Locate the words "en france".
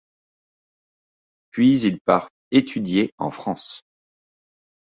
3.19-3.83